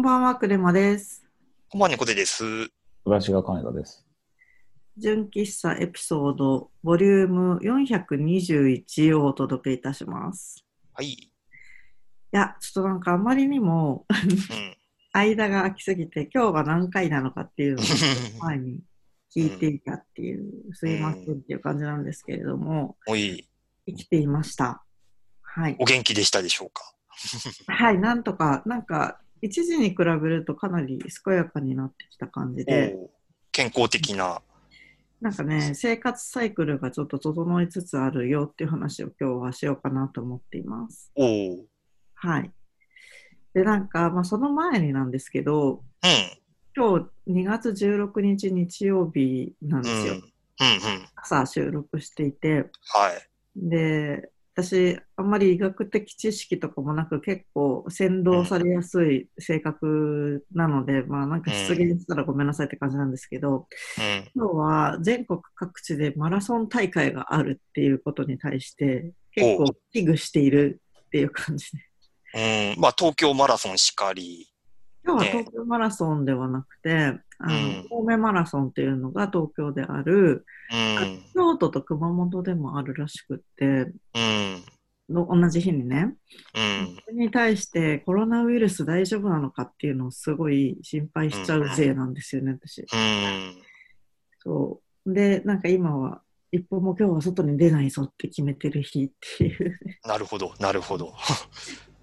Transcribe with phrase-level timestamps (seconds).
[0.00, 1.22] こんばんは、クレマです。
[1.68, 2.42] こんばんは、猫背です。
[3.04, 4.06] 東が金田です。
[4.96, 10.64] 純喫茶エピソード、ボリューム421をお届けいたします。
[10.94, 11.08] はい。
[11.08, 11.30] い
[12.30, 14.76] や、ちょっとなんかあまりにもうん。
[15.12, 17.84] 間が空きすぎて、今日が何回なのかっていうのを
[18.40, 18.80] 前に
[19.36, 23.46] 聞いていたっていう、すいませんっていう感じなんですけれども、おい、
[23.86, 24.82] 生きていました。
[25.42, 25.76] はい。
[25.78, 26.90] お元気でしたでしょうか？
[27.68, 33.10] はい、なんとか、なんか、一時に比べるとかなり健やかになってきた感じで、お
[33.52, 34.42] 健康的な。
[35.20, 41.12] なんかね、生活サイクルがちょっと整いつつあるよっていう話を今日はしようかなと思っています。
[42.14, 42.50] はい。
[43.52, 45.82] で、なんか、まあ、その前になんですけど、
[46.76, 49.88] 今日2月16日日曜日なんうん。
[49.88, 49.94] うん。
[49.94, 50.14] ですよ。
[50.14, 50.20] うん。
[50.20, 51.08] うん。
[51.16, 53.30] 朝収録していて、はい。
[53.56, 64.30] で、私、あんまり医学的知識とかもなく結構先導されやすい性格なので、まあなんか失言したらごめんなさいって感じなんですけど、うん。
[64.34, 71.66] 今日は全国各地でマラソン大会があるっていうことに対して結構危惧しているっていう感じ
[72.34, 72.74] で。
[72.74, 72.80] うん。
[72.80, 74.49] まあ、東京マラソンしかり。
[75.04, 81.22] 今日はね東京マラソンではなくて、あのうん神戸マラソンっていうのが東京である、うん。
[81.34, 84.62] 京都と熊本でもあるらしくって、うん。
[85.08, 86.14] の同じ日にね、
[86.54, 86.96] うん。
[87.04, 92.82] それに対してコロナウイルス大丈夫なのかっていうのをすごい心配しちゃう勢なんですよね、私。
[92.82, 93.54] うん。
[94.38, 95.12] そう。
[95.12, 101.14] で、なんか今は一歩も今日は外に出ないぞって決めてる日っていう、なるほど、なるほど。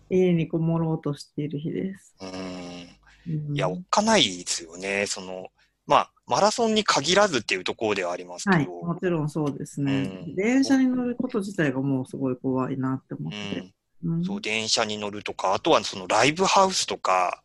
[0.10, 2.16] 家にこもろうとしている日です。
[2.22, 2.30] うん。
[2.30, 5.06] うんいや、おっかないですよね。
[5.06, 5.48] その、
[5.86, 8.72] まあ、マラソンに限らずっていうところではありますはい、けど。
[8.72, 10.26] もちろんそうですね。
[10.28, 13.62] うん電車に乗ること自体がもうすごい怖いなって思っうて。
[13.62, 13.74] ん。
[14.04, 17.44] うんそう、電車に乗るとか、あとはそのライブハウスとか、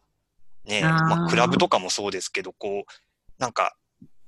[0.67, 2.93] ね、まあ、クラブとかもそうですけど、こう、
[3.39, 3.75] なんか、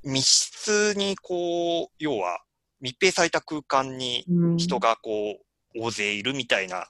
[0.03, 2.41] 密室にこう、要は、
[2.81, 5.39] 密閉された空間にうん人がこ
[5.75, 6.89] う、大勢いるみたいな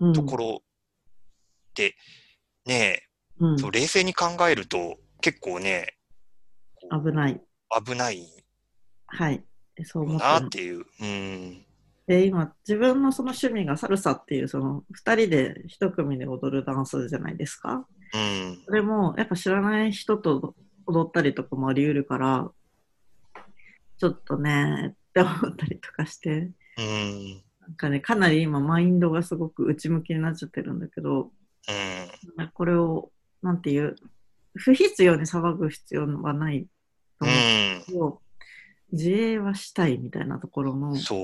[0.00, 0.62] うんところで、
[2.66, 3.02] ね
[3.38, 5.96] うんそう冷静に考えると、結構ね、
[6.90, 7.40] 危ない。
[7.86, 8.26] 危ない
[9.06, 9.44] はい。
[9.84, 10.84] そう思ってなるっていう。
[11.00, 11.66] うん。
[12.06, 17.86] で、今、自分のその趣味がサルサっていう、その、二人で一組で踊るダンスじゃないですか？
[18.12, 18.62] うん。
[18.66, 20.54] それも、やっぱ知らない人と
[20.86, 22.50] 踊ったりとかもあり得るから、
[23.98, 27.42] ちょっとね、って思ったりとかして、うん。
[27.60, 31.30] なんかね、かなり今、マインドがすごく内向きになっちゃってるんだけど、
[31.68, 32.48] うん。
[32.52, 33.10] これを、
[33.42, 33.96] なんていう、
[34.54, 36.66] 不必要に騒ぐ必要はない
[37.18, 37.36] と思う
[37.86, 38.22] けど、
[38.92, 41.14] 自衛はしたいみたいなところのそ。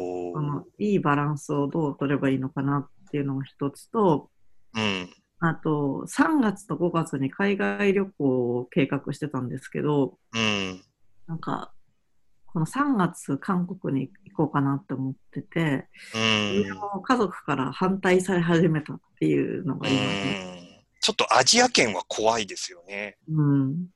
[0.41, 4.31] のいいバランスをどう取ればいいのかなっていうのが一つと、
[4.75, 5.09] うん。
[5.39, 10.83] あと、3月と5月に海外旅行を計画してたんですけど、うん。
[11.27, 11.73] なんか、
[12.56, 17.03] この3月、韓国に行こうかなって思ってて、うん。
[17.03, 20.67] 家族から反対され始めたっていうのが今ね、うん
[21.03, 23.19] ちょっとアジア圏は怖いですよね。
[23.28, 23.89] うん。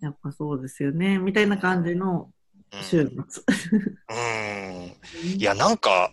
[0.00, 2.30] やっぱそうですよね、みたいな感じの
[2.72, 3.42] うん週末。
[4.08, 5.36] うん。
[5.36, 6.12] いや、なんか、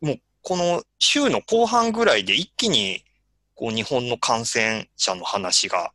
[0.00, 3.04] もう、この週の後半ぐらいで一気に、
[3.54, 5.92] こう、日本の感染者の話が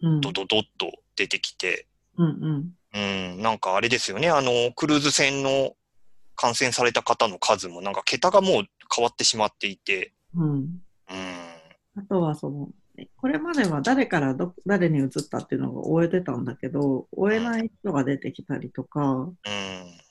[0.00, 1.86] うん、ドドドッと出てきて、
[2.16, 2.70] うんうん。
[2.94, 5.72] うん、なんかあれですよね、あの、クルーズ船の
[6.36, 10.50] 感染された方の数も、なんか桁がもう変わってしまっていて、うん。
[10.50, 10.80] うん、
[11.96, 12.68] あとはその、
[13.16, 19.34] これまでは誰からど誰に移ったっていうのが終えてたんだけど、終えない人が出てきたりとか、うん、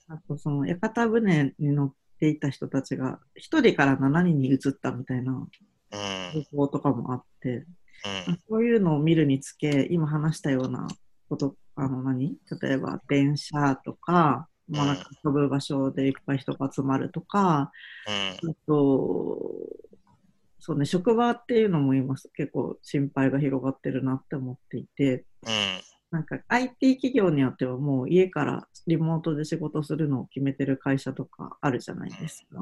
[0.10, 5.48] あとその屋形船に乗っていた人たちが1人から7人に移ったみたいな
[5.94, 7.66] うん、情報とかもあって、
[8.28, 10.88] うん、そういうのを見るにつけ、今話したような
[11.30, 12.38] こと、あの何？
[12.62, 17.72] 例えば電車とか、まあ、なんか飛ぶ場所でいっぱい人が集まるとか、
[18.42, 19.40] うん、あと、
[20.60, 25.82] そうね、職場っていうのも今結構心配が広がってるなって思っていて、うん、
[26.12, 32.62] なんか IT 企業によってはもう家からリモートで仕事するのを決めてる会社とかあるじゃないですか。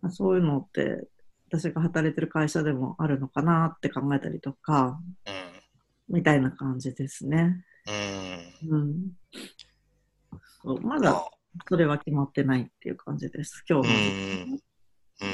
[0.00, 1.06] まあそういうのって
[1.48, 4.98] 私が働いてる会社でもあるのかなって考えたりとか、
[6.08, 7.64] みたいな感じですね。
[7.86, 9.12] うん、うん。
[10.62, 11.30] そうままだあ
[11.68, 13.64] それは決まってないっていう感じです。
[13.68, 14.62] 今日の時点で。
[15.20, 15.26] う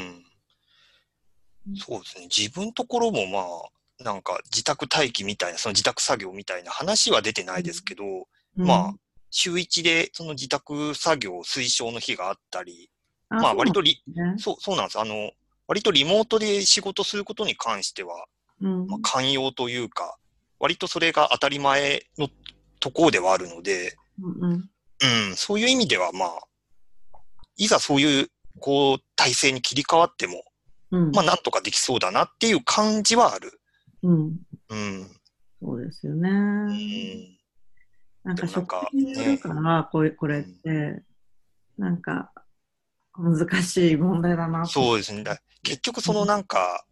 [1.73, 2.29] ん、そうですね。
[2.35, 8.94] 自分ところもまあ、なんか自宅待機みたいな、その自宅作業みたいな話は出てないですけど、うんまあ、
[9.31, 12.91] 週一でその自宅作業推奨の日があったり、
[13.31, 15.00] あまあ割とリ、ねそう、そうなんです。
[15.00, 15.31] あの、
[15.67, 18.26] 割とリモートで仕事することに関しては、
[18.61, 20.19] うんまあ、寛容というか、
[20.61, 22.29] 割とそれが当たり前の
[22.79, 24.71] ところではあるので、うんうん。
[25.03, 26.31] うん、そういう意味ではまあ、
[27.57, 28.29] いざそういう、
[28.59, 30.45] こう、体制に切り替わっても、
[30.91, 31.11] うん。
[31.12, 33.61] まあ、なんとかできそうだなっていう感じはある。
[34.03, 34.37] うん。
[34.69, 35.11] うん。
[35.62, 36.29] そうですよね。
[36.29, 37.39] うん。
[38.23, 41.03] なんか職でもなんか種によるから、こうこれって、
[41.79, 42.33] なんか、
[43.17, 45.23] 難しい問題だなとそうですね。
[45.23, 46.85] だ結局そのなんか、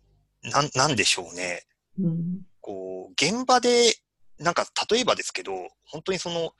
[0.42, 1.64] なん、なんでしょうね。
[1.98, 2.40] うん。
[2.68, 3.94] こう、現場で、
[4.38, 5.52] なんか、例えばですけど、
[5.86, 6.52] 本当にその、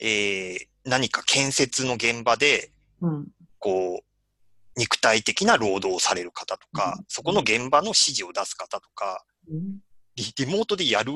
[0.00, 3.28] えー、何か建設の現場で、うん。
[3.60, 9.78] こう、肉体的な労働をされる方とかうん、そこの現場の指示を出す方とか、うん。
[10.16, 11.12] リリモートでやる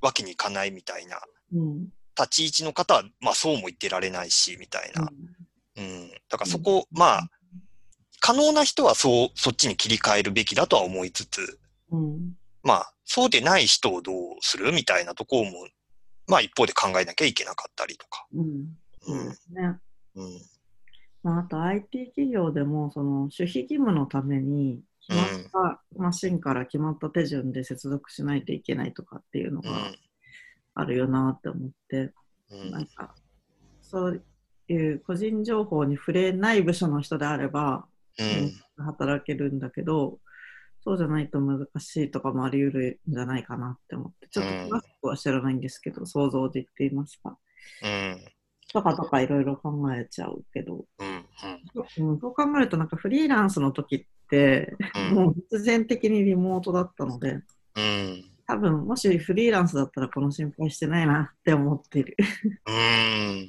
[0.00, 1.20] わけにいかないみたいな、
[1.52, 1.88] うん。
[2.16, 5.08] 立ち位置の方は、まあそうも言ってられないし、みたいな。
[5.78, 6.10] うん。
[6.28, 7.30] だからそこ、うんまあ、
[8.20, 11.58] 可能な人はそう、そっちに切り替えるべきだとは思いつつ、
[11.90, 12.36] うん。
[12.66, 15.68] まあ、そうでない人をどうするみたいなところも、
[16.26, 18.26] まあ一方で考えなきゃいけなかったりとか。
[18.34, 18.76] うん。
[19.00, 19.78] そうですね。
[20.16, 20.40] うん。
[21.22, 29.96] まあ、あと IT 企業でも、その守秘義務のために、決まったマシンから決まった手順で接続しないといけないとかっていうのうがん。
[30.74, 32.12] あるよなって思って、
[32.50, 32.70] うん。
[32.72, 33.14] なんか、
[33.80, 34.24] そう
[34.66, 37.86] いう個人情報に触れない部署の人であれば、
[38.18, 38.52] うん。
[38.78, 40.18] 働けるんだけど、
[40.86, 47.36] そうじゃないと難しいとかもあり得るんじゃないかなって思って、ちょっと詳しくは知らないんですけど、想像で言っていますか？
[47.82, 48.24] うん。
[48.72, 51.08] とかとかいろいろ考えちゃうけど、うん。
[51.08, 55.14] うん、そう考えるとなんかフリーランスの時って、うん。
[55.16, 57.40] もう必然的にリモートだったので、
[57.74, 58.24] うん。
[58.46, 62.16] 多分もしフリーランスだったらこの心配してないなって思ってる。
[62.68, 63.48] うん。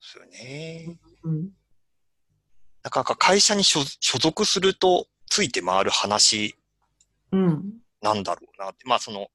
[0.00, 0.98] そうよね。
[1.24, 1.48] うん、
[2.82, 6.56] なかなか会社に所所属するとついて回る話
[7.32, 8.86] うん、なんだろうなって。
[8.86, 9.28] まあその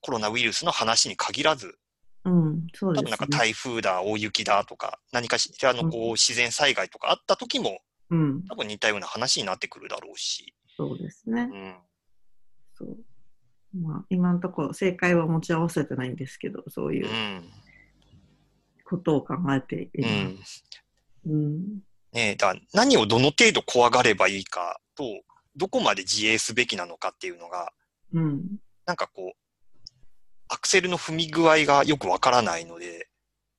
[0.00, 1.76] コロナウイルスの話に限らず、
[2.24, 3.10] うん、そうです、ね。
[3.10, 7.80] 多分なんか台風だ、大雪だとか、何かしらのこう自然災害とかあった時も、
[8.10, 10.54] うん、多分似たような話になってくるだろうし。
[10.76, 11.56] そうですねう。
[11.56, 11.74] ん。
[12.74, 12.96] そう。
[13.76, 17.44] まあ、今のところ正解は持ち合わせてないんですけど、そういううん
[18.84, 20.64] ことを考えています。
[21.26, 21.32] うん。
[21.32, 21.60] うん。
[22.12, 25.04] ねえ、だ何をどの程度怖がればいいかと、
[25.56, 27.72] どこまで自衛すべきなのかっていうのが、
[28.12, 28.42] うん。
[28.84, 29.38] なんかこう、
[30.48, 33.08] アクセルの踏み具合がよくわからないので、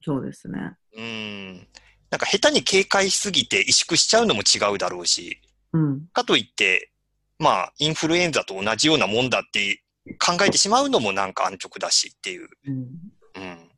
[0.02, 0.76] そうですね。
[0.96, 1.68] うん。
[2.10, 5.42] なんか下手に警戒しすぎて萎縮しちゃうのも違うだろうし、
[5.74, 6.08] うん。
[6.14, 6.92] かといって、
[7.38, 9.84] まあ、インフルエンザと同じようなもんだって
[10.20, 12.50] 考えてしまうのもなんか安直だしっていう。
[12.66, 12.74] うん。
[12.74, 13.70] うん。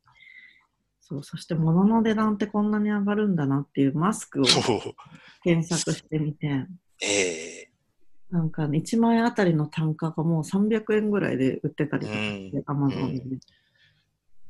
[1.02, 4.46] そう、そして物の値段ってこんなに上がるんだなっていうマスクを。
[5.44, 6.66] 検索してみて、
[7.02, 7.72] ええ
[8.32, 13.40] なんか1万円あたりの単価がもう300円ぐらいで売ってたりとかうしてん、アマゾンでね。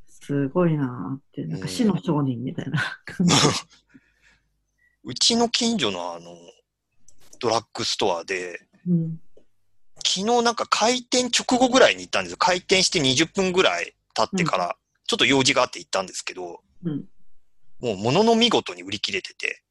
[0.05, 3.33] すごいなーって、なんか死の商人みたいな感じ。
[5.03, 6.37] うちの近所のあの、
[7.39, 9.19] ドラッグストアで、うん。
[10.05, 12.37] 昨日なんか開店直後ぐらいに行ったんですよ。
[12.37, 17.09] 開店して20分ぐらい経ってから、ちょっと用事があって行ったんですけど、うん。
[17.79, 19.63] もう物の見事に売り切れてて。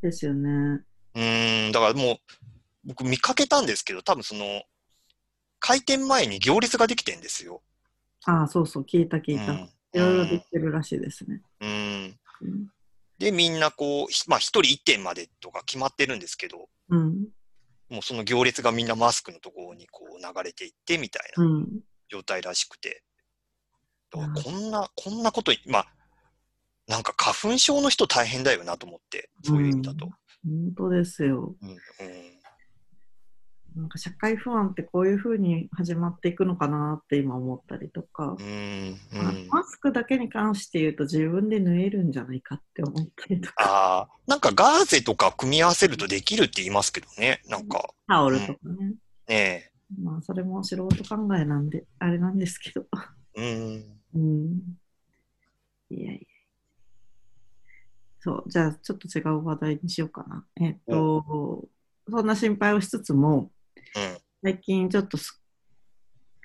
[0.00, 0.82] ですよね。
[1.16, 2.18] うーん、だからもう、
[2.84, 4.62] 僕見かけたんですけど、多分その、
[5.58, 7.62] 開店前に行列ができてんですよ。
[8.26, 9.52] ああ、そうそう、聞いた聞いた。
[9.52, 11.40] うんいろいろできてるらしいですね。
[11.60, 11.68] うん。
[12.42, 12.68] うん。
[13.18, 17.28] で、みんなこう、ひまあ一人一点までとか決まってるんですけど、うん。
[17.88, 21.80] もうその行列がみんなマスクのところにこう流れていってみたいなうん。
[22.10, 23.02] 状態らしくて。
[24.14, 25.86] うんこんな、こんなこと、まあ、
[26.86, 30.10] なんか花粉症の人大変だよなと思って、そういう意味だと。
[30.44, 31.56] 本当ですよ。
[31.62, 31.70] うん。
[31.70, 31.76] うん
[33.76, 38.98] なんか社会不安ってこういうふうに始まっていくのかなって今思ったりとか、うん。
[39.12, 39.48] うまあん。
[39.48, 47.42] マスクだけに関して言うと自分で縫えるんじゃないかって思ったりとか、ああ、なんかガーゼとか組み合わせるとできるって言いますけどね。
[47.48, 48.94] なんか、タオルとかね。
[49.28, 49.70] ね
[50.02, 52.86] まあそれも素人考えなんで、あれなんですけど。
[53.36, 53.54] え。
[54.14, 54.18] うん。
[54.18, 54.60] うん。
[55.90, 56.35] いやいや。
[58.26, 60.44] そう、じゃあちょっと違う話題にしようかな。
[60.60, 61.68] えっと、
[62.10, 63.52] そんな心配をしつつも、
[63.94, 64.18] うん。
[64.42, 65.40] 最近ちょっとす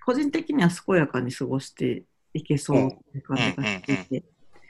[0.05, 4.25] 個人的には健やかに過ごしていけそうっていう感じがしていて、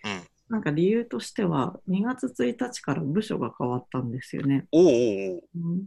[0.06, 0.22] うん。
[0.48, 4.68] なんか理由としては、2月1日から部署が変わったんですよね。
[4.72, 5.44] おうおうおう。
[5.56, 5.86] うん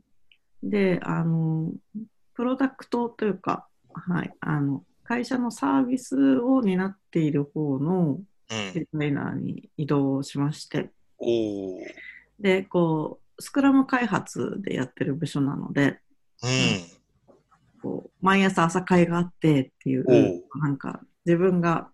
[0.62, 1.72] で、あの、
[2.32, 8.72] プロダクトというか、はい、あの、会社のサービスを担っている方のうん。
[8.74, 10.90] デザイナーに移動しまして。
[12.40, 16.00] で、こう、スクラム開発でやってる部署なので、
[16.42, 17.80] うん。
[17.82, 21.88] こう、毎朝朝会があってっていうお、なんか自分が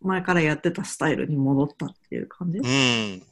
[0.00, 2.58] 前からやってたスタイルに戻ったっていう感じ。
[2.58, 2.64] うん。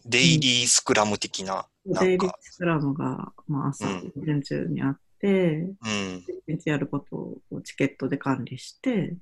[0.06, 6.24] デイリースクラム的な、デイリーか、スクラムが、まあ、朝、うん午前中にあって、うん。
[6.48, 7.16] 一日やること
[7.50, 9.18] をチケットで管理して、っうん。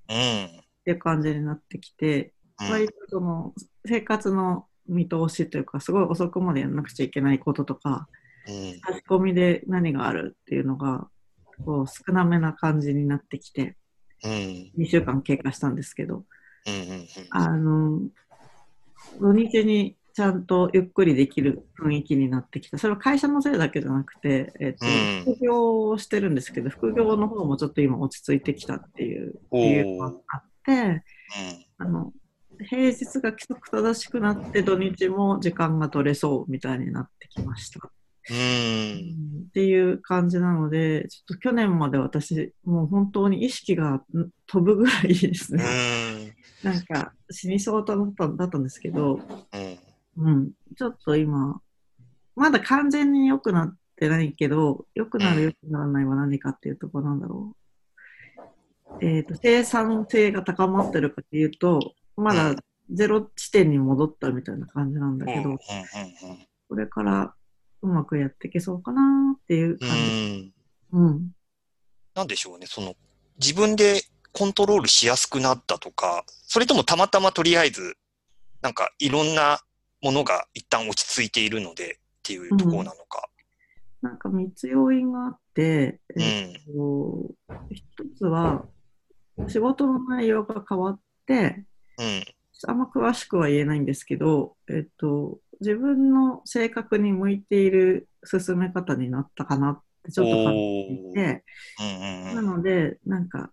[0.84, 3.54] ていう感じになってきて、うん割とその
[3.84, 8.08] 生活の見通しというか、すごい遅くまでやらなくちゃいけないこととか、
[8.46, 8.80] うん。
[8.84, 11.08] 差し込みで何があるっていうのが、
[11.64, 13.76] こう少なめな感じになってきて、
[14.24, 14.70] うん。
[14.76, 16.24] 2週間経過したんですけど、
[16.66, 16.74] うん。
[16.74, 17.06] うん。
[17.30, 18.00] あの、
[19.20, 22.78] 土日にちゃんとゆっくりできる雰囲気になってきた。
[22.78, 31.04] それは会社のせいだけじゃなくて、えっとうん副業をしてるんですけど、副業の方もちょっと今落ち着いてきたっていう理由があって、
[31.78, 32.12] あの、
[32.64, 37.90] 平日が規則正しくなって土日も時間が取れそうみたいになってきました。
[38.30, 39.46] うん。
[39.48, 44.02] っていう感じなので、ちょっと去年まで私、もう本当に意識がん
[44.46, 45.64] 飛ぶぐらいですうね。
[45.64, 46.32] ん。
[46.62, 49.20] なんか死にそうだっただったんですけど、
[50.16, 50.24] うん。
[50.24, 51.60] うん、ちょっと今、
[52.36, 57.56] まだ完全に良くなってないけど、良くなる、うん良くならないは何かっていうところなんだろ
[59.00, 59.04] う。
[59.04, 62.54] えっ、と、生産性が高まってるかっていうと、まだ
[62.90, 65.58] ゼロ地点に戻ったみたいな感じなんだけど、うん。
[66.68, 67.34] これから
[67.82, 70.54] うまくやっていけそうかなっていうう感じ。
[70.94, 70.98] ん。
[70.98, 71.30] うん。
[72.14, 72.94] なんでしょうね、その、
[73.40, 74.02] 自分で
[74.32, 77.96] コントロールしやすくなったとか、それともたまたまとりあえず、
[78.60, 79.60] なんかいろんな
[80.00, 83.28] ものが一旦落ち着いているのでっていうところなのか。
[84.02, 86.22] なんか3つ要因があって、うん。
[86.22, 87.30] えっと
[87.70, 87.84] 一
[88.18, 88.64] つは
[89.48, 91.64] 仕事の内容が変わって、
[91.98, 92.24] うん。
[92.66, 101.44] あんま詳しくは言えないんですけど、えっと、自分の性格に向いている進め方になったかなってちょっと感じていて、
[101.80, 102.34] うんうんう。
[102.34, 103.52] なんので、なんか、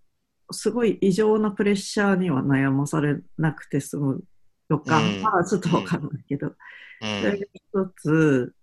[0.52, 4.24] すごい異常なプレッシャーには悩まされなくて済む
[4.70, 5.16] 予感。
[5.16, 6.56] うんまあ、ちょっとわかんないけど、
[7.02, 7.40] うそれがん。
[7.54, 8.56] 一つ、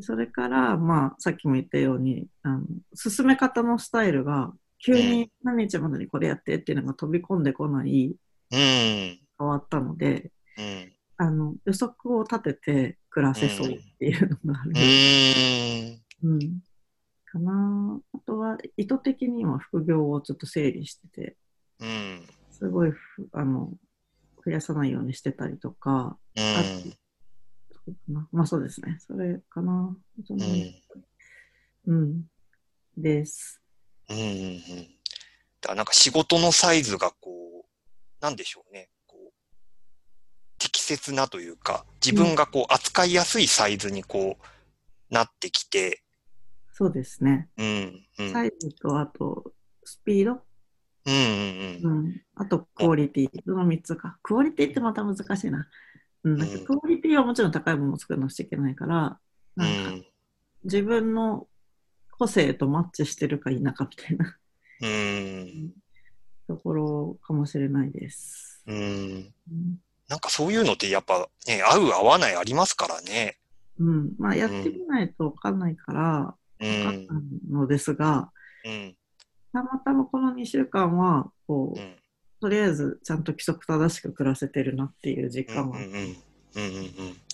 [0.00, 4.52] それから、まあ、さっきも言ったように、あの進め方のスタイルが、
[4.84, 8.14] 急に何日までにこれやってっていうのが飛び込んでこない、うん。
[8.54, 10.92] 変わったので、うん。
[11.16, 14.72] あの予測を立てて暮らせそうっていうのがある。
[16.22, 16.32] うん。
[16.32, 16.60] うん。
[17.24, 21.36] かなあとは、意図的に今、副業をちょっと整理してて、
[21.80, 22.26] うん。
[22.50, 23.72] すごいふ、あの、
[24.44, 26.64] 増やさないようにしてたりとか、うん。
[26.64, 28.96] そうかなまあそうですね。
[29.00, 29.96] それかな。
[30.26, 30.74] そのうん。
[31.86, 32.24] うん。
[32.96, 33.60] です。
[34.08, 34.60] うんうんうん。
[35.60, 37.53] だからなんか仕事のサイズがこう、
[38.24, 38.88] なんでしょうね。
[39.06, 39.32] こう
[40.58, 46.02] 適切なというか、自分がこう扱いやすいサイズにこう、なってきて、
[46.72, 47.50] そうですね。
[47.58, 48.32] うん、うん。
[48.32, 49.52] サイズと、あと、
[49.84, 50.40] スピード、
[51.04, 51.96] うんうんうん。
[51.98, 52.22] うん。
[52.34, 53.30] あと、クオリティ。
[53.44, 54.18] その3つか。
[54.22, 55.68] クオリティってまた難しいな。
[56.22, 56.38] うん。
[56.64, 59.18] クオリティはもちろん高いものを作らなくちゃいけないから、
[59.58, 60.04] うなんか、ん。
[60.64, 61.46] 自分の
[62.10, 64.38] 個性とマッチしてるか否かみたいな
[64.80, 65.83] うん。
[66.46, 68.62] ところかもしれないです。
[68.66, 68.76] うん。
[69.50, 73.38] うんなんかそういうのってやっぱね、合う合わないありますからね。
[73.78, 74.12] うん。
[74.18, 76.00] まあ、やってみないとわかんないから、
[76.60, 77.06] うわかんん。
[77.06, 78.30] ないのですが、
[78.64, 78.96] うん。
[79.52, 81.94] たまたまこの2週間は、こう、うん。
[82.40, 85.54] とりあえずちゃんと規則正しく暮らせてるなっていう実うん。
[85.54, 85.84] 感は、うん。
[85.84, 85.94] うん。
[85.96, 86.16] うん。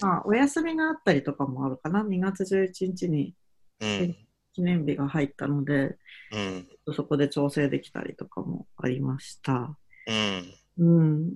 [0.00, 2.05] まあ、お休みがあったりとかもあるかな。
[2.05, 3.35] 2月11日に
[3.81, 4.17] うん。
[4.52, 5.97] 記念日が入ったので、
[6.33, 6.95] うん。
[6.95, 9.77] そこで調整できたりとかもありました。
[10.07, 10.55] うん。
[10.79, 11.31] うん。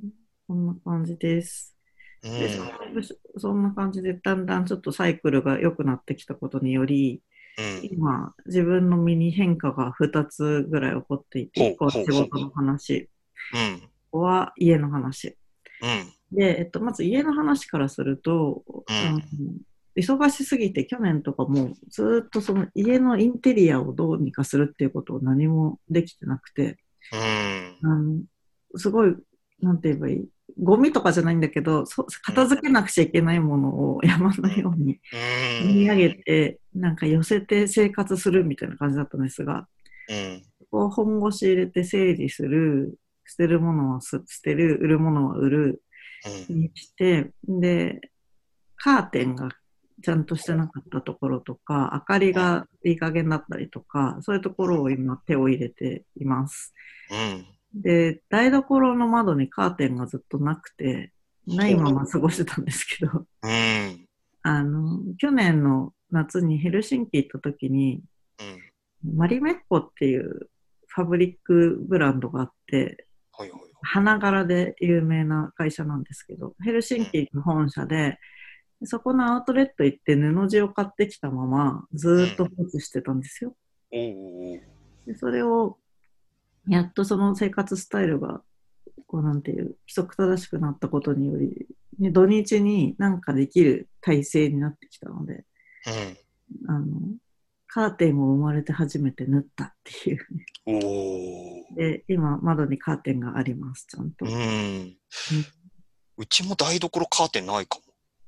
[0.46, 1.76] こんな感じです。
[2.22, 2.66] うでそん。
[2.66, 2.72] の
[3.36, 7.22] そんな感じでだんだんちょっとサイクルが良くなってきたことにより、
[7.58, 7.80] うん。
[7.82, 13.08] 今、自分の身に変化が2つぐらい起こっていて、1個は仕事の話、
[13.52, 13.58] うん。
[13.58, 15.36] 1個は家の話。
[15.82, 16.38] うん。
[16.38, 26.78] で、えっと、まず家の話からすると、うん忙しすぎて去年とかもずっとその家のインテリアをどうにかするっていうことを何もできてなくて、
[27.82, 28.24] うん。
[28.76, 29.14] すごい、
[29.60, 30.28] なんて言えばいい、
[30.60, 35.66] ゴミとかじゃないんだけど、そ片付けなくちゃいけないものを山のようにうん。
[35.66, 39.68] 積み上げて、なんか寄せて生活するみたいな感じだったんですが、
[40.08, 40.42] うん。
[40.90, 45.82] 本腰入れて整理する、捨てるものは捨てる、売るものは売る、
[46.48, 46.60] うん。
[46.60, 48.00] にして、で、
[48.76, 49.48] カーテンが
[50.02, 56.74] ちゃんとしてなかったところとか、明かりがいい加減だったりとか、そういうところを今手を入れています。
[57.10, 57.82] うん。
[57.82, 61.12] で、台所の窓にカーテンがずっとなくて、
[61.46, 64.06] ないまま過ごしてたんですけど、うん。
[64.42, 68.02] あの、去年の夏にヘルシンキ行った時に、
[69.04, 69.16] うん。
[69.16, 70.48] マリメッコっていう
[70.86, 73.60] ファブリックブランドがあって、はいはい。
[73.82, 78.18] 花柄で有名な会社なんですけど、ヘルシンキの本社で、
[78.86, 83.54] そこのアウトレット行って布地を買ってきたまま、ずーっと放置してたんですよ。
[85.06, 85.78] でそれを、
[86.68, 88.42] やっとその生活スタイルが、
[89.06, 91.66] こうなんていう、規則正しくなったことにより、
[91.98, 95.44] ね土日になんかできる体制になってきたので、
[95.86, 96.74] うん。
[96.74, 96.86] あの、
[97.66, 100.46] カーテンを生まれて初めて縫ったっていうね。
[101.76, 104.28] で、今、窓にカーテンがあります、ちゃんとう。
[104.28, 104.96] ん。
[106.16, 107.78] うちも台所カーテンないか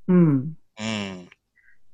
[0.09, 0.37] うん。
[0.37, 0.43] も。
[0.81, 1.29] うん。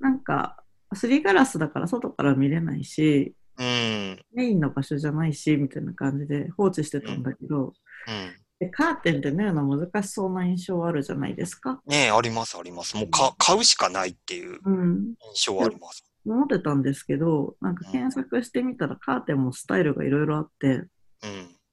[0.01, 0.63] なんか、
[0.95, 4.25] すりガラスだから外から見れないし、うん。
[4.35, 7.73] メインの場所じゃないし、みたいな感じで放置してたんだけど、
[8.09, 8.43] うん。
[8.59, 11.81] でカーテンって縫うの難しそうな印象あるじゃないですか。
[11.87, 12.97] ねえ、ありますあります。
[12.97, 15.15] もうか買うしかないっていううん。
[15.35, 16.05] 印象はあります。
[16.25, 20.89] 思ってたんですけど、なんか検索してみたらカーテンもスタイルがいろいろあって、うん。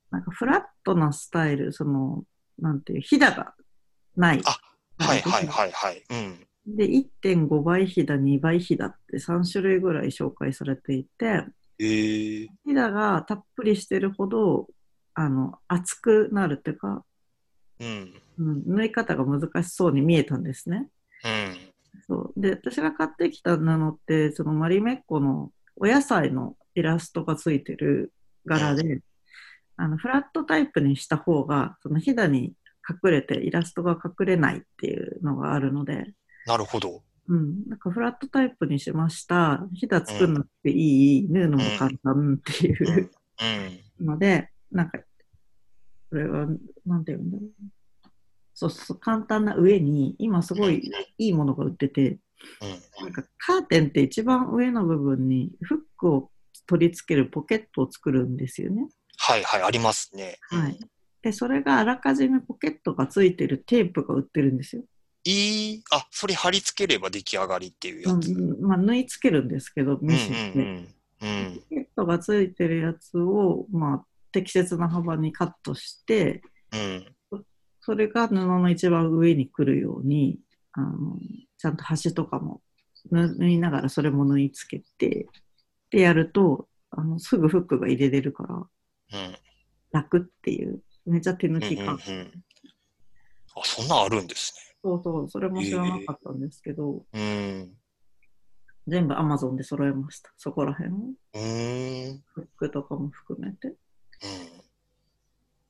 [0.10, 2.24] なんかフラットなスタイル、その、
[2.58, 3.54] なんていう、ひだが
[4.16, 4.42] ない。
[4.44, 4.58] あ
[5.00, 6.04] はいはいはいはい。
[6.10, 6.48] うん。
[6.78, 11.46] で、1.5倍ひだ、2倍ひだって3種類ぐらい紹介されていて、
[11.80, 12.48] えー。
[12.66, 14.68] ひだがたっぷりしてるほど、
[15.14, 17.04] あの、厚くなるっていうか、
[17.80, 18.14] うん。
[18.38, 20.90] うん、縫い方が難しそうに見えたんですね。
[21.26, 21.74] うん。
[22.08, 22.40] そう。
[22.40, 28.12] で、私が買ってきた布って、そのマリメッコのお野菜のイラストがついてる
[28.46, 29.00] 柄で、
[29.78, 32.54] あの、フラットタイプにした方が、そのひだに
[32.90, 36.14] 隠れてイラストが隠れないっていうのがあるので、
[36.46, 37.04] なるほど。
[37.28, 39.64] うん、なんかフラットタイプにしました。
[39.76, 43.12] ひだ作んなくていい、縫うのも簡単っていう
[44.00, 44.06] うん。
[44.06, 44.98] ので、なんか、
[46.10, 46.48] これは、
[46.88, 47.50] なんていうんだろう。
[48.56, 52.20] そうそう、簡単な上に、今すごいいいものが売ってて、
[52.62, 53.04] うん。
[53.04, 56.32] なんかカーテンって一番上の部分にフックを
[56.66, 58.88] 取り付けるポケットを作るんですよね。
[59.18, 60.40] はいはい、ありますね。
[60.50, 60.80] はい。
[61.22, 64.84] で、それがあらかじめポケットがついてるテープが売ってるんですよ。
[65.26, 68.32] いい、あ、それ貼り付ければ出来上がりっていうやつ。
[68.32, 70.60] うんうんまあ、縫い付けるんですけど、うんミシンで。
[70.60, 70.96] うん。
[71.22, 71.56] うん。
[71.56, 77.06] ポケットがついてるやつを、まあ、適切な幅にカットして、うん。
[77.82, 80.40] それが布の一番上に来るように、
[80.74, 81.18] あの
[81.58, 82.62] ちゃんと端とかも
[83.12, 85.28] 縫縫いながらそれも縫い付けて、
[85.90, 89.36] でやると、あのすぐフックが入れれるからうん。
[89.92, 91.62] 楽っていう、めっちゃ手抜うん。
[91.62, 92.00] き感。
[92.08, 92.44] うん。
[93.56, 97.68] あ、そんなんあるんですそうそう、それも知らなかったんですけど、ね。
[98.88, 100.32] 全部 Amazon で揃えました。
[100.38, 100.96] そこら辺を。
[100.96, 101.12] うん。
[101.34, 102.24] うーん。
[102.34, 103.76] フックとかも含めて。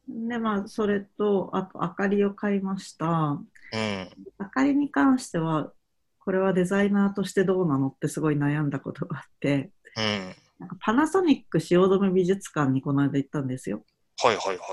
[0.08, 0.30] うん。
[0.30, 3.08] で、まあ、それと、あと、明かりを買いました。
[3.08, 4.10] うん。
[4.40, 5.74] 明かりに関しては、
[6.20, 10.36] これはデザイナーとしてどうなのってすごい悩んだことがあって、うん。
[10.60, 13.84] なんかパナソニック汐留美術館にこの間行ったんですよ。
[14.22, 14.70] はいはいはいはい。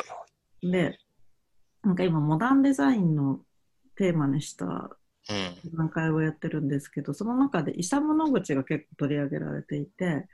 [0.71, 0.99] で、
[1.83, 3.41] なんか今、モダンデザインの
[3.97, 4.97] テーマにした
[5.29, 5.57] うん。
[5.61, 10.29] 展覧会をやってるんですけど、その中でイサム・ノグチが結構取り上げられていて、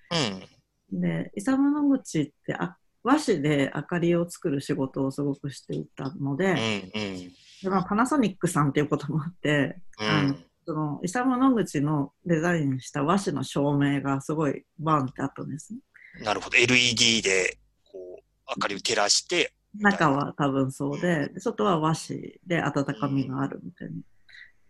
[0.93, 1.01] うん。
[1.01, 7.01] で、イサム・ノグチってあ和紙で明かりを作る仕事をすごくしていたので、うん。
[7.01, 7.33] うん。
[7.63, 15.81] でまあ、パナソニックさんっていうこともあって、あのそのイサム・ノグチのデザインした和紙の照明がすごいバンってあったんですね。
[16.19, 16.25] うん。
[16.25, 16.57] なるほど。
[16.57, 17.59] LED で、
[17.91, 18.23] こう、
[18.57, 23.95] 明かりを照らして、中は多分そうで、で外は和紙で温かみがあるみたいな。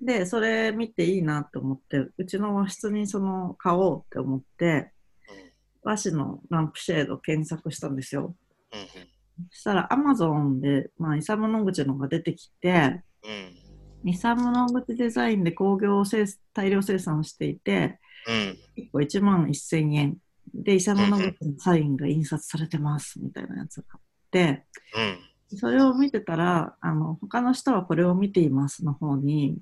[0.00, 4.92] で、それ見ていいなと思って、うちの和室にその買おうって思って、
[5.82, 8.34] 和紙のランプシェード検索したんですよ。
[9.50, 13.02] そしたら Amazon で、まあ、イサム・ノグチのが出てきて、
[14.04, 14.10] うん。
[14.10, 18.58] イサム・ノグチデザインで工業生大量生産していて、うん。
[18.76, 20.16] 1個1万1000円。
[20.54, 24.11] で、イサム・ノグチのサインが印刷されてますみたいなやつがあって、
[25.50, 25.58] うん。
[25.58, 29.58] それを見てたら、あの、他の人はこれを見ていますの方に、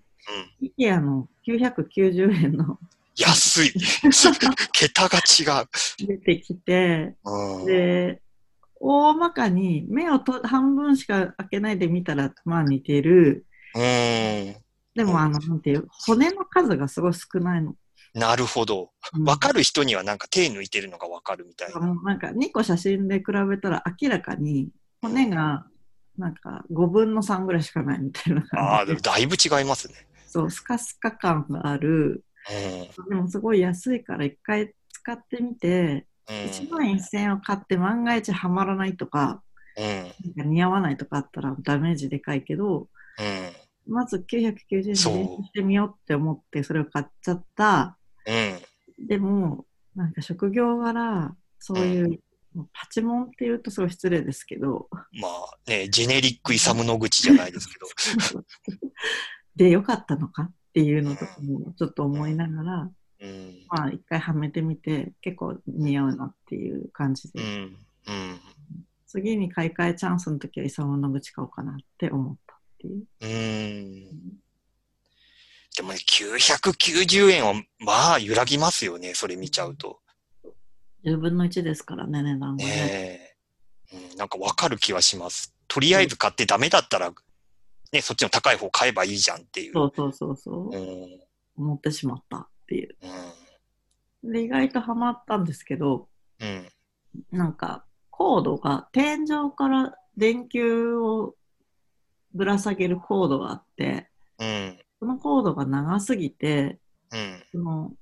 [0.61, 0.73] うん。
[0.79, 2.79] IKEA の990円の
[3.17, 3.73] 安い。
[4.73, 5.69] 桁が違う。
[6.07, 7.67] 出てきて、うん。
[7.67, 8.23] で、
[8.81, 13.45] 大まかに目をと半分しか開けないで見たら、まあ似てる。
[13.75, 13.81] うん。
[14.95, 17.75] でも、あの、なんていう、骨の数がすごい少ないの。
[18.15, 18.91] なるほど。
[19.15, 21.81] うんわかる人にはなんか手抜いてるのがわかるみたいな。
[21.81, 24.71] なんか2個写真で比べたら明らかに
[25.01, 25.67] 骨が
[26.19, 29.95] なんか5分の3ぐらいしかないみたいなああ、感じででもだいぶ違いますね。
[30.27, 32.25] そうスカスカ感がある
[32.99, 33.09] うん。
[33.09, 36.37] でもすごい安いから一回使ってみて、うん。
[36.37, 39.43] 1万1000円を買って万が一はまらないとか
[39.77, 39.85] うん。
[39.85, 43.93] なんか似合わないとかあったらダメージでかいけどうん。
[43.93, 47.97] まず990円でしてみようって思ってそれを買っちゃった
[48.27, 49.07] うん。
[49.07, 52.21] でもなんか職業柄そういう
[52.73, 54.89] パチモンって言うとすごい失礼ですけど。
[54.91, 58.45] まあね、ジェネリックイサムの口じゃないですけど。
[59.57, 63.67] で、よかったのかっていうのとかもちょっと思いながら、うん。
[63.69, 67.41] まあ一回はめてみて、結構似合うなっていう感じで。
[67.41, 67.49] うん。
[67.49, 68.41] うん。
[69.07, 73.07] 次に買い替えチャンスの時はイサムの口買おうかなって思ったっていう。
[73.21, 74.41] うん。
[75.81, 80.01] でもね、990円は、まあ、揺らぎますよね、それ見ちゃうと。
[81.07, 82.65] 10分の1ですからね、値段がね。
[82.67, 83.35] ね
[83.95, 83.97] え。
[84.13, 85.55] うん、なんかわかる気はします。
[85.69, 87.15] とりあえず買ってダメだったら、
[87.93, 89.73] ね、そっちの高い方買えばいいじゃんっていう。
[89.73, 90.79] そうそうそうそうう。
[90.79, 91.21] ん。
[91.57, 92.95] 思ってしまったっていう。
[94.23, 94.33] うん。
[94.33, 96.09] で、意外とハマったんですけど、
[96.41, 96.69] うん。
[97.33, 101.37] なんか、コードが、天井から電球を
[102.35, 104.79] ぶら下げるコードがあって、うん。
[105.01, 106.79] そのコードが長すぎて、
[107.11, 107.43] うん。
[107.51, 107.93] その、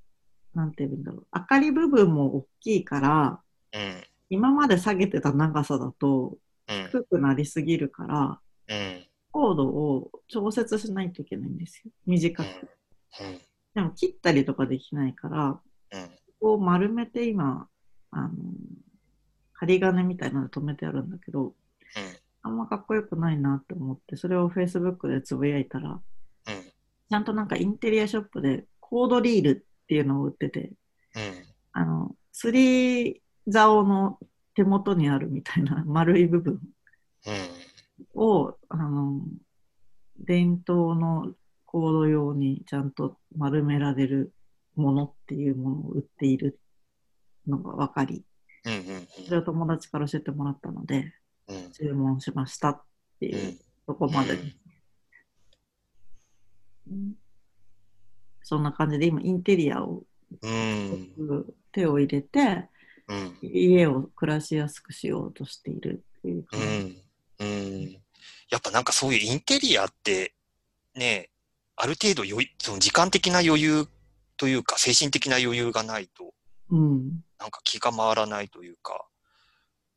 [0.53, 3.41] なんていうんだろう、明かり部分も大きいから、
[3.73, 4.03] うん。
[4.29, 6.89] 今まで下げてた長さだとうん。
[6.91, 9.05] 低くなりすぎるから、うん。
[9.31, 11.91] コードを調節しないといけないんですよ。
[12.05, 12.47] 短く。
[12.47, 13.39] うん。
[13.73, 15.55] でも切ったりとかできないから、うん。
[15.55, 15.61] こ
[16.39, 17.67] こを丸めて今、
[18.11, 18.29] あの、
[19.53, 21.53] 針金みたいなので止めてあるんだけど、
[22.41, 26.01] あんまかっこよくないなって思って、それを Facebook でつぶやいたら、うん。
[27.09, 30.73] ちゃんとなんかインテリアショップでコードリールっていうのを売ってて、
[31.15, 31.45] うん。
[31.73, 34.19] あの、スリー竿の
[34.53, 36.61] 手元にあるみたいな 丸い部分
[37.25, 38.21] うん。
[38.21, 39.21] を、あの、
[40.19, 41.33] 伝統の
[41.65, 44.33] コード用にちゃんと丸められる
[44.75, 46.59] ものっていうものを売っている
[47.47, 48.23] のが分かり、
[48.65, 48.73] うん。
[48.73, 49.07] うん。
[49.25, 51.13] それを友達から教えてもらったので、
[51.47, 51.71] うん。
[51.71, 52.83] 注文しましたっ
[53.19, 53.29] てう。
[53.29, 54.37] いうんとこまで
[58.41, 60.03] そんな感じで今インテリアを
[60.41, 61.45] うん。
[61.71, 62.69] 手を入れて
[63.07, 63.37] うん。
[63.41, 66.65] 家を暮らしやすくしようとしているっていうう感じ。
[66.65, 66.97] ん。
[67.39, 68.01] うん。
[68.49, 70.33] やっぱなんかそういうインテリアって、
[70.95, 71.29] ね、
[71.75, 73.87] ある程度余裕その時間的な余裕
[74.37, 76.33] というか、精神的な余裕がないと、
[76.69, 77.23] うん。
[77.39, 79.05] なんか気が回らないというか、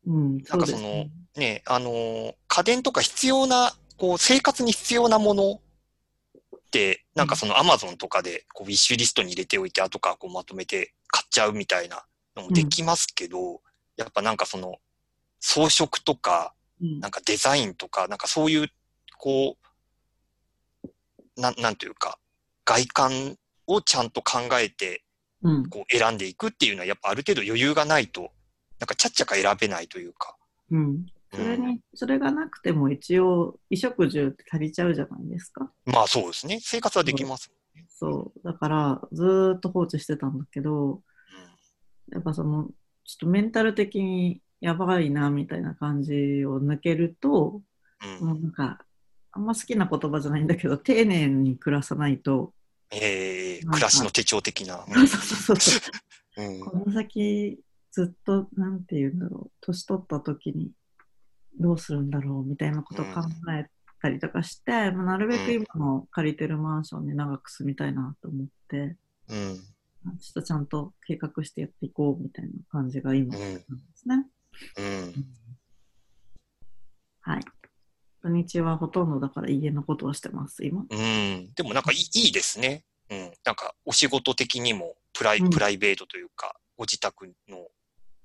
[0.05, 0.37] うん。
[0.37, 5.61] なんかその、ね、あのー家電とか必要な、こう、生活に必要なもの
[7.15, 12.05] なんかそのアマゾンとかで、こう、ウィッシュリストに入れておいて、後からこうまとめて買っちゃうみたいな
[12.35, 13.61] のもできますけど、
[13.97, 14.77] やっぱなんかその、
[15.39, 18.67] 装飾とか、うんなんかデザインとか、なんかそういう、
[19.17, 19.55] こ
[20.83, 22.19] う、なん、なんていうか、
[22.65, 25.03] 外観をちゃんと考えて、
[25.43, 25.69] うん。
[25.69, 28.31] こう選んでいくっていうのは、やっぱある程度余裕がないと、
[28.79, 30.35] なんかちゃっちゃか選べないというか。
[30.71, 31.05] うん。
[31.33, 35.71] それに、それがなくても一応、衣食住って足りちゃうじゃないですか。
[35.85, 36.59] まあそうですね。
[36.61, 37.51] 生活はできます。
[37.87, 38.39] そう。
[38.43, 41.01] だから、ずーっと放置してたんだけど、
[42.11, 42.65] やっぱその、
[43.05, 47.61] ちょっとメンタル的にやばいな、みたいな感じを抜けると、
[48.03, 48.17] うん。
[48.17, 48.27] うん。
[48.27, 48.85] もうなんか、
[49.31, 52.53] あんま好きな言葉じゃないんだけど、丁寧に暮らさないと、
[52.91, 54.85] えー、暮らしの手帳的な。
[54.93, 55.79] そうそうそ
[56.37, 56.43] う。
[56.43, 56.59] うん。
[56.59, 57.59] この先、
[57.91, 60.71] ずっと、なんて言うんだろう、年取った時に
[61.59, 63.11] どうするんだろうみたいなことを考
[63.51, 63.67] え
[64.01, 68.97] たりとかして、まあなるべく今の借りてるマンションに長く住みたいなと思って、
[69.29, 69.59] うん。
[70.19, 73.63] ちょっとちゃんと計画してやっていこうみたいな感じが今うなんでん。
[73.95, 74.25] すね。
[74.77, 75.13] うん。
[77.21, 77.45] はい。
[78.21, 80.85] 土日はほとんどだから家のことをしてます、今。
[80.89, 81.53] うん。
[81.55, 82.83] でもなんかいいですね。
[83.09, 83.31] うん。
[83.45, 87.67] なんかお仕事的にもプライ、うんプライベートというか、ご自宅の、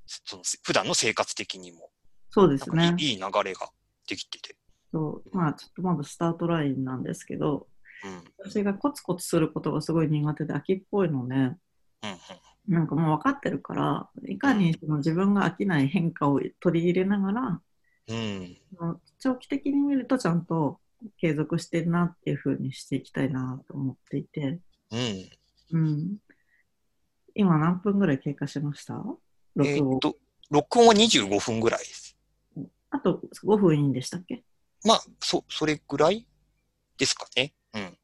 [0.07, 1.91] その普段の生活的にも、
[2.31, 3.15] そうですねい。
[3.15, 3.71] い流れが
[4.09, 4.57] できてて。
[4.91, 7.67] そうまあ、ちょっとまだスタートラインなんですけど、
[8.05, 8.25] うん。
[8.51, 11.57] 私がコツコツすることがすごい苦手で飽きっぽいので、うん。
[12.69, 17.61] なんかもう分かってるから、いかにその自分が飽きない変化を取り入れながら、
[18.09, 18.57] うん。
[19.19, 20.79] 長期的に見るとちゃんと
[21.19, 24.61] 継続してるなっていう風にしていきたいなと思っていて、
[24.91, 25.31] うん。
[25.73, 26.17] うん。
[27.35, 28.95] 今何分ぐらい経過しました？
[29.65, 29.99] え録音ーっ。
[29.99, 30.17] と、
[30.51, 32.08] 録音は25分ぐらいです。
[32.91, 34.45] あと5分いいんでしたっけ？
[34.85, 36.27] まあ、そ、それぐらい
[36.97, 37.53] ですかね。
[37.75, 37.99] うん。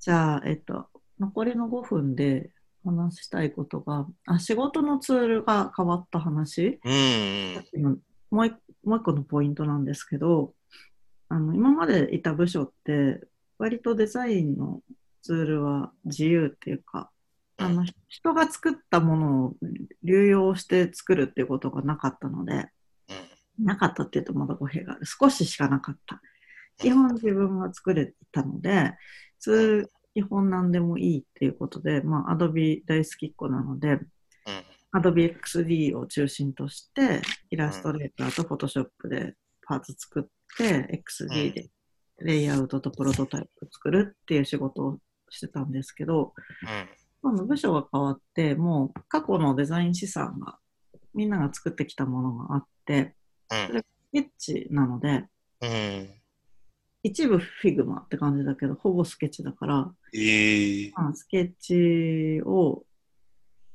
[0.00, 0.86] じゃあ、えっと、
[1.18, 2.50] 残りの5分で
[2.84, 8.00] 話したいことが、あ、仕事のツールが変わった話うん。
[8.30, 10.54] もう一もう一個のポイントなんですけど、
[11.28, 13.20] あの今までいた部署って、
[13.58, 14.80] 割とデザインの
[15.22, 17.10] ツールは自由っていうか、
[17.56, 19.54] あの人が作ったものを
[20.04, 22.68] 流用して作るっていうことがなかったので、
[23.58, 25.06] なかったっていうとまだ語弊がある。
[25.06, 26.20] 少ししかなかった。
[26.78, 28.92] 基本自分が作れたので、
[29.38, 34.00] ツール基本何でもいいっていうことで、まあ、Adobe 大好きっ子なので、うん。
[34.98, 39.34] Adobe XD を中心として、イラストレーターと Photoshop で
[39.66, 40.24] パーツ作っ
[40.56, 41.68] て、XD で
[42.20, 46.32] レイアウトとプロトタイプ作るっていう仕事をしてたんですけど、
[47.20, 50.58] 今度部署が変わって、もう過去のデザイン資産が、
[51.14, 53.14] みんなが作ってきたものがあって、うん。
[53.50, 55.24] スケッチなので、
[55.60, 56.10] うん。
[57.02, 62.84] 一部 Figma って感じだけど、ほぼスケッチだから、ええまあ、スケッチを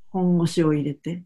[0.10, 1.23] 本腰を入れて、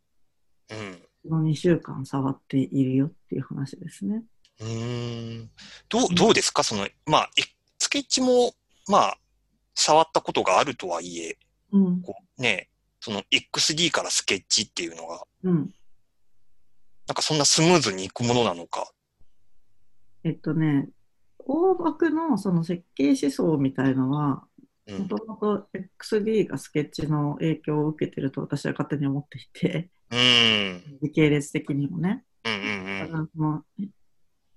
[0.69, 1.01] うん。
[1.29, 4.23] この2週間触っているよっていう話ですね。
[4.59, 5.49] うーん。
[5.89, 6.63] どう、どうですか？
[6.63, 7.41] その、まあ、え
[7.79, 8.53] スケッチも、
[8.87, 9.17] まあ、
[9.73, 11.37] 触ったことがあるとはいえ、
[11.71, 12.01] うん。
[12.01, 15.73] こうね、その XD からスケッチっていうのが、うん。
[17.07, 18.91] なんかそんなスムーズにいくものなのか。
[20.23, 20.89] えっとね、
[21.39, 24.43] 大枠のその設計思想みたいのは、
[24.87, 24.99] うん。
[24.99, 25.67] もともと
[25.99, 30.99] XD がスケッチの影響を受けてると私は勝手に思っていて、うん。
[31.01, 32.23] 時系列的にもね。
[32.43, 33.87] うんうんだからその、え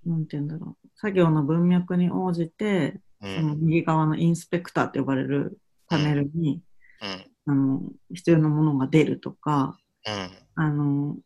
[0.06, 0.88] なんて言うんだろう。
[0.96, 3.30] 作業の文脈に応じて、うん。
[3.30, 3.60] うそのん。
[3.60, 6.62] 右側のインスペクターと呼ばれるパネルに、
[7.02, 7.52] うん。
[7.52, 7.82] あの
[8.12, 10.30] 必要なものが出るとか、うん。
[10.54, 11.16] あの、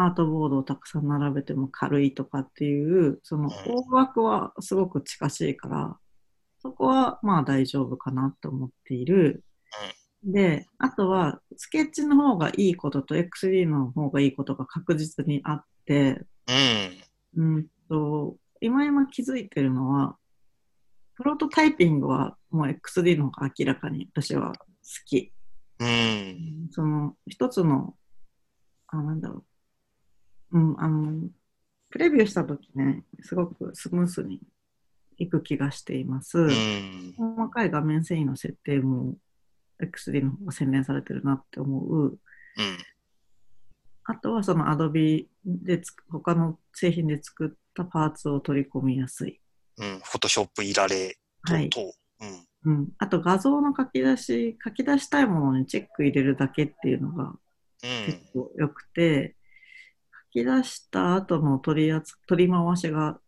[0.00, 5.98] アートボードをたくさん並べても軽いとかっていう、その大枠はすごく近しいから、
[6.60, 9.42] そこはまあ大丈夫かなと思っている。
[10.22, 16.22] で、あとは、スケッチの方がいいことと XD の方がいいことが確実にあって、
[17.36, 17.56] うん。
[17.56, 20.16] うんと、今今気づいてるのは、
[21.16, 24.64] プロトタイピングはもう XD の方が明らかに私は好
[25.06, 25.32] き。
[25.80, 26.68] うん。
[26.70, 27.96] その一つの、
[28.86, 29.44] あ、なんだろう。
[30.52, 31.28] うん、あの、
[31.90, 34.40] プレビューしたときね、すごくスムースに
[35.18, 36.38] いく気がしています。
[36.38, 37.14] うん。
[37.16, 39.16] 細かい画面遷移の設定も
[39.82, 42.02] XD の方が洗練されてるなって思う。
[42.04, 42.18] うん。
[44.04, 49.40] あとはその Adobe でつく他の製品で作ったパーツを取り込みやすい。
[49.78, 50.00] うん。
[50.02, 51.68] フォトショップいられと、はい。
[51.68, 51.92] と。
[52.64, 52.72] うん。
[52.72, 52.88] うん。
[52.98, 58.18] あと画像の書き出し、書き出したいものにチェック入れるだけっていうのがうん結。
[58.32, 59.37] 構良くて、書
[60.30, 63.18] き出した後の取り扱取り回しが、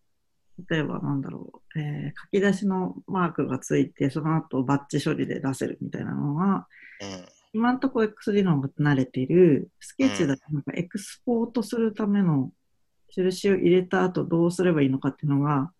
[0.69, 6.67] 例えばなんだろう、えー書き出しのマークがついて、その後バッチ処理で出せるみたいなのが、
[7.01, 7.27] うん。
[7.53, 12.53] 今のところ XD の方が慣れている、スケッチだとなんかエクスポートするための
[13.09, 15.73] 印を入れた後どうすればいいのかっていうのが、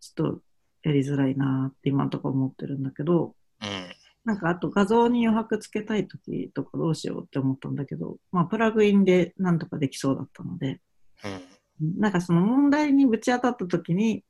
[0.00, 0.40] ちょっと
[0.82, 3.85] やりづらいなって今のところ思ってるんだけど、うん。
[4.26, 10.80] なんかあと画像に余白つけたいときとかどうしようって思ったんだけど、まあプラグインでなんとかできそうだったので、
[11.22, 12.00] うん。
[12.00, 14.24] なんかその問題にぶち当たったときに、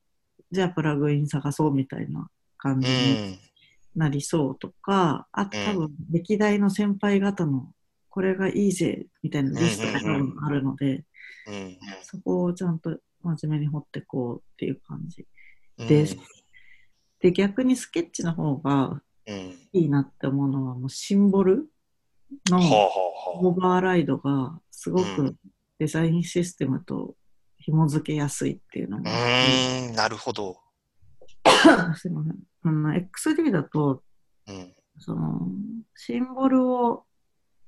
[0.53, 2.29] じゃあプラグイン探そうみたいな
[2.59, 3.19] 感じに
[3.97, 7.73] なりそうとか、あと多分歴代の先輩方の
[8.11, 10.15] これがいいぜみたいなリストが
[10.47, 11.05] あるので、
[11.47, 11.79] うん。
[12.03, 15.25] そこをちゃんと真面目に掘ってこうっていう感じ
[15.79, 15.87] うん。
[15.87, 16.19] です。
[17.21, 19.03] で、逆にスケッチの方がうん。
[19.73, 21.69] いいなって思うのはもうシンボル
[22.49, 22.59] の
[23.41, 25.37] オーバーライドがすごうく
[25.79, 27.15] デザインシステムと
[27.59, 29.13] 紐付けやすいっていうのがあ。
[29.13, 29.95] うーん。
[29.95, 30.59] なるほど。
[31.97, 32.39] すいません。
[32.63, 34.03] あの XD だと、
[34.47, 34.75] うん。
[34.99, 35.49] その、
[35.95, 37.05] シンボルを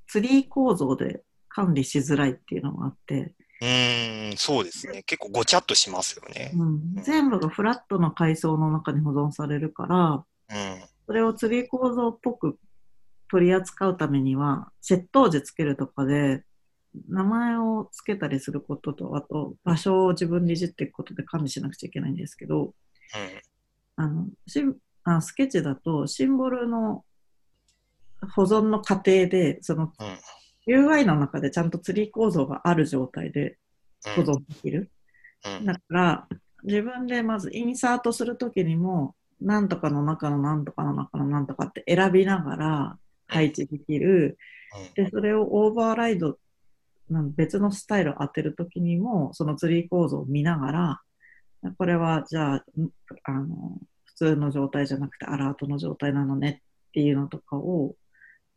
[0.06, 4.36] ツリー構造で管理しづらいっていうのがあって、うーん。
[4.36, 5.02] そうですね。
[5.02, 6.52] 結構ごちゃっとしますよね。
[6.54, 10.82] うん、全部がフラットな階層の中に保存されるから、うん。
[11.08, 12.58] それをツリー構造っぽく
[13.30, 16.44] 取り扱うためには、窃盗時つけるとかで、
[17.08, 22.74] 名前をつけたりすることと、あと場所を自分でいじっていくことで管理しなくちゃいけないんですけど、
[23.96, 27.04] あのシンあスケッチだとシンボルの
[28.34, 30.18] 保存の過程で、そのうん。
[30.68, 33.56] UI の中でちゃんとツリー構造がある状態で
[34.14, 34.90] 保存できる。
[35.60, 35.64] うん。
[35.64, 36.28] だから、
[36.64, 44.38] 自分でまずインサートするときにも、なんとかの中のなんとかの中のなんとかって選びながら配置できる。
[44.94, 46.38] で、それをオーバーライド、
[47.08, 51.00] なん別のスタイルを当てるときにも、そのツリー構造を見ながら、
[51.76, 52.90] これはじゃあ、ん
[53.24, 57.94] あの、普通の状態じゃなくてアラートの状態なのねっていうのとかを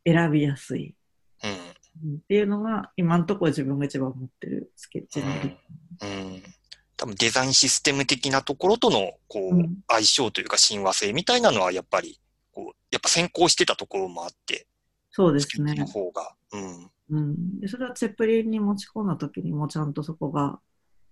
[0.05, 0.95] 選びやすい。
[1.43, 1.51] うん。
[1.51, 5.57] うんっていうのが、今のところ自分が一番持ってるスケッチの理
[6.01, 6.43] うん。
[7.01, 12.19] 多分デザインシステム的なところとの、こう、うん相性というか親和性みたいなのはやっぱり、
[12.53, 14.67] こう、やっぱ先行してたところもあって、
[15.09, 15.87] そうですねの。
[15.87, 16.35] 方が。
[16.53, 16.91] うん。
[17.09, 20.59] うん、でそれはツェップリンに持ち込んだ時にもちゃんとそこが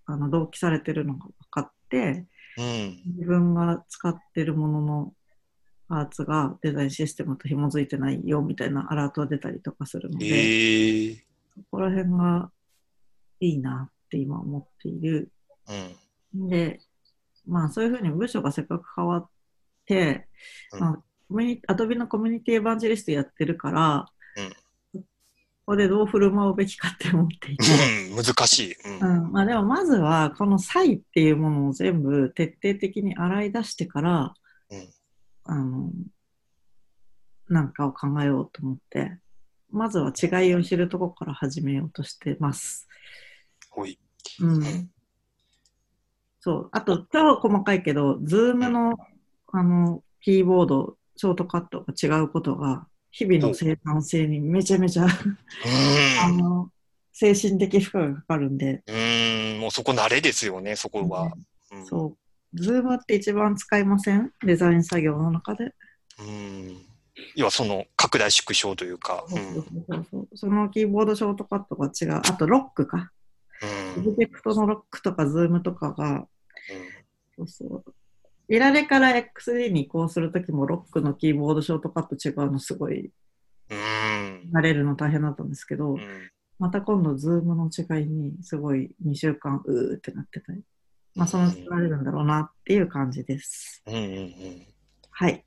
[0.06, 2.26] あの同期されてるのが分かって
[2.56, 3.02] うん。
[3.18, 5.14] 自分が使ってるものの
[5.90, 11.26] パーツがデザインシステムと紐づいてないよみたいなアラートが出たりとかするので、ええ
[11.56, 12.52] そこら辺が
[13.42, 15.32] いいなって今思っている。
[15.70, 16.50] うん。
[16.50, 16.80] で、
[17.48, 19.30] まあそういうふうに部署がせっかく変わっ
[19.86, 20.28] て、
[20.74, 20.94] うんまあ、
[21.28, 24.06] コミュニアドビのコミュニティエヴァンジェリストやってるから、
[24.38, 24.54] うん
[25.70, 27.66] ここでどう振る舞うべきかって思っていて。
[28.10, 28.76] うん、難しい。
[29.00, 29.26] うん。
[29.26, 34.34] うん、まあでもまずはこの差異っていうものを全部徹底的に洗い出してから、
[34.72, 34.90] うん
[35.44, 35.92] あの
[37.50, 39.18] なんかを考えようと思って
[39.72, 42.88] まずは違いを知るところから始めようとしてます。
[43.70, 44.00] ほい。
[44.42, 44.90] うんん
[46.40, 48.96] そうあと超細かいけど Zoom の
[49.52, 55.08] あのキーボードショートカットが違うことが日々の生産性にめちゃめちゃ
[56.24, 56.38] あうん。
[56.38, 56.70] の
[57.12, 61.34] 精神的負荷がかかるんで、うん、もうそこ慣れですよね、そこは。
[61.72, 61.86] うん。
[61.86, 62.16] そ
[62.54, 62.62] う。
[62.62, 64.32] ズームって一番使いません？
[64.46, 65.74] デザイン作業の中で。
[66.20, 66.78] うん。
[67.36, 69.26] 要はその拡大縮小というか。
[70.36, 72.22] そのキーボードショートカットが違う。
[72.24, 73.12] あとロックか。
[73.98, 76.28] オブジェクトのロックとかズームとかが、
[77.36, 77.94] そうそう。
[78.48, 83.12] イラレから XD に移行するときもロックのキーボードショートカット違うのすごい
[83.70, 84.50] うん。
[84.52, 86.00] 慣れるの大変だったんですけど、うん。
[86.58, 90.62] また今度ズームの違いにすごい2週間うーってなってたり。
[91.16, 93.84] まあそのうち慣れるんだろうなっていう感じです。
[93.86, 94.68] うんうんうん。
[95.12, 95.46] はい。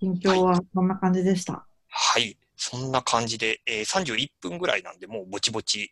[0.00, 1.66] 近況はこんな感じでした。
[1.88, 2.36] はい。
[2.56, 5.90] そんな感じで、えー、31分ぐらいなんで、もうぼちぼちはい。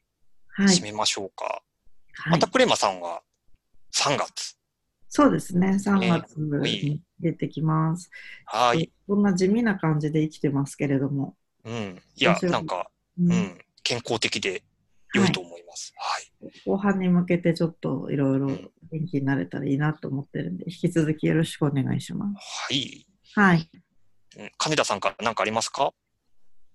[0.59, 1.45] 締めましょうか。
[1.45, 3.23] はいまたクレマさんは
[3.95, 4.57] 3月。
[5.09, 5.69] そうですね。
[5.71, 8.11] 3月いに出てきます。
[8.47, 8.91] はい。
[9.07, 11.37] こんな地味な感じで生きてますけれども。
[11.65, 12.01] うん。
[12.17, 13.59] いや、なんか、ううんん。
[13.83, 14.63] 健康的で
[15.15, 15.93] 良いと思います。
[15.97, 16.53] はい。
[16.65, 22.35] 後半に向けてちょっといろいろうん元気になれたらいいなと思ってるんで、引き続きよろしくお願いします。
[22.71, 23.07] はい。
[23.35, 23.71] はい。
[24.39, 25.93] うん金田さんから何かありますか？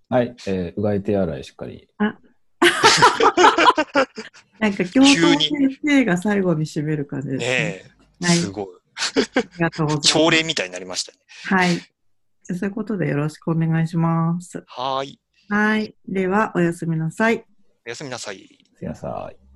[0.09, 1.87] はい、えー、うがい手洗いしっかり。
[4.69, 7.47] なんか教頭先生が最後に締める感じですね。
[7.47, 7.85] ね
[8.21, 8.25] え。
[8.25, 8.67] はいすごい。
[9.35, 10.09] ありがとうございます。
[10.09, 11.19] 朝礼みたいになりましたね。
[11.45, 11.75] はい。
[11.75, 14.63] じゃあそういうことでよろしくお願いします。
[14.67, 15.19] はい。
[15.49, 15.95] はい。
[16.07, 17.45] では、おやすみなさい。
[17.85, 18.37] おやすみなさい。
[18.77, 19.46] すいません。